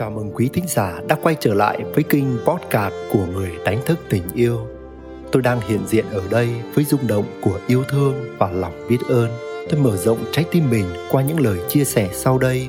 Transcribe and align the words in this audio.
Chào 0.00 0.10
mừng 0.10 0.30
quý 0.34 0.50
thính 0.52 0.64
giả 0.68 1.00
đã 1.08 1.16
quay 1.22 1.36
trở 1.40 1.54
lại 1.54 1.84
với 1.94 2.04
kênh 2.04 2.24
podcast 2.44 2.94
của 3.12 3.26
người 3.26 3.52
đánh 3.64 3.78
thức 3.86 3.98
tình 4.10 4.22
yêu. 4.34 4.58
Tôi 5.32 5.42
đang 5.42 5.60
hiện 5.60 5.86
diện 5.86 6.04
ở 6.10 6.22
đây 6.30 6.62
với 6.74 6.84
rung 6.84 7.06
động 7.06 7.24
của 7.42 7.60
yêu 7.66 7.84
thương 7.88 8.14
và 8.38 8.50
lòng 8.50 8.72
biết 8.88 8.98
ơn. 9.08 9.30
Tôi 9.70 9.80
mở 9.80 9.96
rộng 9.96 10.18
trái 10.32 10.44
tim 10.50 10.70
mình 10.70 10.84
qua 11.10 11.22
những 11.22 11.40
lời 11.40 11.58
chia 11.68 11.84
sẻ 11.84 12.10
sau 12.12 12.38
đây 12.38 12.68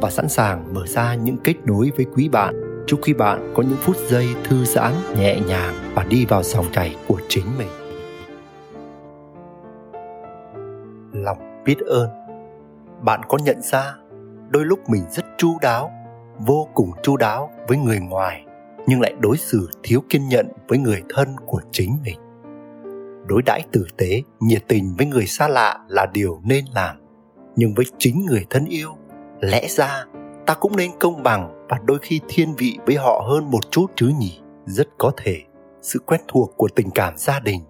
và 0.00 0.10
sẵn 0.10 0.28
sàng 0.28 0.74
mở 0.74 0.86
ra 0.86 1.14
những 1.14 1.36
kết 1.44 1.54
nối 1.64 1.90
với 1.96 2.06
quý 2.14 2.28
bạn. 2.28 2.84
Chúc 2.86 3.00
quý 3.02 3.12
bạn 3.12 3.52
có 3.56 3.62
những 3.62 3.78
phút 3.80 3.96
giây 4.08 4.28
thư 4.44 4.64
giãn, 4.64 4.92
nhẹ 5.18 5.40
nhàng 5.46 5.74
và 5.94 6.04
đi 6.04 6.26
vào 6.26 6.42
dòng 6.42 6.66
chảy 6.72 6.96
của 7.06 7.20
chính 7.28 7.46
mình. 7.58 7.68
Lòng 11.12 11.62
biết 11.64 11.78
ơn 11.78 12.08
Bạn 13.00 13.20
có 13.28 13.38
nhận 13.38 13.62
ra 13.62 13.94
đôi 14.50 14.64
lúc 14.64 14.78
mình 14.88 15.04
rất 15.10 15.24
chu 15.38 15.58
đáo 15.62 16.01
vô 16.38 16.68
cùng 16.74 16.90
chu 17.02 17.16
đáo 17.16 17.50
với 17.68 17.78
người 17.78 18.00
ngoài, 18.00 18.44
nhưng 18.86 19.00
lại 19.00 19.14
đối 19.20 19.36
xử 19.36 19.68
thiếu 19.82 20.02
kiên 20.08 20.28
nhẫn 20.28 20.48
với 20.68 20.78
người 20.78 21.02
thân 21.08 21.36
của 21.46 21.60
chính 21.70 21.96
mình. 22.04 22.18
Đối 23.26 23.42
đãi 23.42 23.62
tử 23.72 23.86
tế, 23.96 24.22
nhiệt 24.40 24.64
tình 24.68 24.94
với 24.98 25.06
người 25.06 25.26
xa 25.26 25.48
lạ 25.48 25.78
là 25.88 26.06
điều 26.06 26.40
nên 26.44 26.64
làm, 26.74 26.96
nhưng 27.56 27.74
với 27.74 27.84
chính 27.98 28.26
người 28.26 28.46
thân 28.50 28.64
yêu, 28.64 28.90
lẽ 29.40 29.66
ra 29.68 30.04
ta 30.46 30.54
cũng 30.54 30.76
nên 30.76 30.90
công 31.00 31.22
bằng 31.22 31.66
và 31.68 31.78
đôi 31.84 31.98
khi 32.02 32.20
thiên 32.28 32.54
vị 32.54 32.78
với 32.86 32.96
họ 32.96 33.24
hơn 33.28 33.50
một 33.50 33.70
chút 33.70 33.86
chứ 33.96 34.12
nhỉ? 34.18 34.40
Rất 34.66 34.88
có 34.98 35.12
thể. 35.16 35.42
Sự 35.82 35.98
quen 35.98 36.20
thuộc 36.28 36.54
của 36.56 36.68
tình 36.74 36.90
cảm 36.90 37.16
gia 37.16 37.40
đình, 37.40 37.60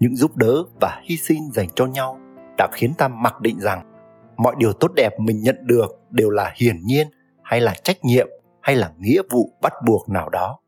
những 0.00 0.16
giúp 0.16 0.36
đỡ 0.36 0.64
và 0.80 1.00
hy 1.04 1.16
sinh 1.16 1.50
dành 1.52 1.68
cho 1.74 1.86
nhau 1.86 2.18
đã 2.58 2.68
khiến 2.72 2.92
ta 2.98 3.08
mặc 3.08 3.40
định 3.40 3.60
rằng 3.60 3.92
mọi 4.36 4.54
điều 4.58 4.72
tốt 4.72 4.92
đẹp 4.94 5.12
mình 5.20 5.42
nhận 5.42 5.56
được 5.66 6.00
đều 6.10 6.30
là 6.30 6.52
hiển 6.56 6.76
nhiên 6.84 7.06
hay 7.52 7.60
là 7.60 7.74
trách 7.84 8.04
nhiệm 8.04 8.28
hay 8.60 8.76
là 8.76 8.92
nghĩa 8.98 9.22
vụ 9.30 9.52
bắt 9.62 9.72
buộc 9.86 10.08
nào 10.08 10.28
đó. 10.28 10.58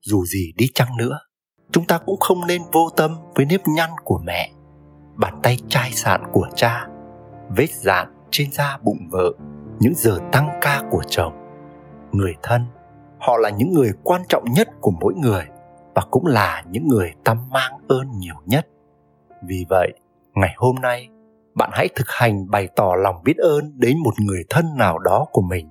Dù 0.00 0.24
gì 0.24 0.52
đi 0.56 0.66
chăng 0.74 0.96
nữa, 0.96 1.18
chúng 1.72 1.86
ta 1.86 1.98
cũng 1.98 2.20
không 2.20 2.46
nên 2.46 2.62
vô 2.72 2.90
tâm 2.96 3.16
với 3.34 3.46
nếp 3.46 3.60
nhăn 3.68 3.90
của 4.04 4.20
mẹ, 4.24 4.50
bàn 5.16 5.40
tay 5.42 5.58
chai 5.68 5.90
sạn 5.92 6.22
của 6.32 6.48
cha, 6.54 6.86
vết 7.56 7.70
dạn 7.70 8.14
trên 8.30 8.52
da 8.52 8.78
bụng 8.82 9.08
vợ, 9.10 9.32
những 9.78 9.92
giờ 9.96 10.18
tăng 10.32 10.58
ca 10.60 10.82
của 10.90 11.02
chồng. 11.06 11.32
Người 12.12 12.34
thân, 12.42 12.66
họ 13.18 13.36
là 13.36 13.50
những 13.50 13.72
người 13.72 13.90
quan 14.02 14.22
trọng 14.28 14.44
nhất 14.52 14.68
của 14.80 14.92
mỗi 15.00 15.14
người 15.14 15.44
và 15.94 16.02
cũng 16.10 16.26
là 16.26 16.64
những 16.70 16.88
người 16.88 17.12
ta 17.24 17.34
mang 17.34 17.72
ơn 17.88 18.10
nhiều 18.18 18.36
nhất. 18.46 18.66
Vì 19.46 19.66
vậy, 19.68 19.92
ngày 20.34 20.54
hôm 20.56 20.76
nay, 20.76 21.08
bạn 21.54 21.70
hãy 21.72 21.88
thực 21.94 22.06
hành 22.08 22.50
bày 22.50 22.68
tỏ 22.76 22.92
lòng 23.02 23.16
biết 23.24 23.36
ơn 23.36 23.72
đến 23.80 23.98
một 23.98 24.14
người 24.20 24.44
thân 24.50 24.66
nào 24.76 24.98
đó 24.98 25.26
của 25.32 25.42
mình 25.42 25.70